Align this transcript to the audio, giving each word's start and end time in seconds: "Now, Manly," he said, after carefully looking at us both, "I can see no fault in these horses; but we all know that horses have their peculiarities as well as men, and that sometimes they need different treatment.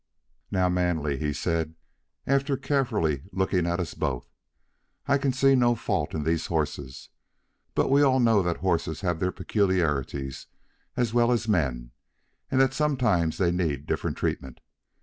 "Now, 0.49 0.67
Manly," 0.67 1.17
he 1.19 1.31
said, 1.31 1.75
after 2.25 2.57
carefully 2.57 3.21
looking 3.31 3.67
at 3.67 3.79
us 3.79 3.93
both, 3.93 4.27
"I 5.07 5.19
can 5.19 5.31
see 5.31 5.53
no 5.53 5.75
fault 5.75 6.15
in 6.15 6.23
these 6.23 6.47
horses; 6.47 7.09
but 7.75 7.91
we 7.91 8.01
all 8.01 8.19
know 8.19 8.41
that 8.41 8.57
horses 8.65 9.01
have 9.01 9.19
their 9.19 9.31
peculiarities 9.31 10.47
as 10.97 11.13
well 11.13 11.31
as 11.31 11.47
men, 11.47 11.91
and 12.49 12.59
that 12.59 12.73
sometimes 12.73 13.37
they 13.37 13.51
need 13.51 13.85
different 13.85 14.17
treatment. 14.17 14.59